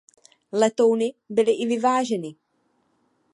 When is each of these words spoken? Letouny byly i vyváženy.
Letouny 0.51 1.13
byly 1.29 1.51
i 1.53 1.67
vyváženy. 1.67 2.35